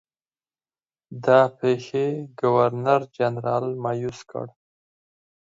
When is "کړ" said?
4.31-4.45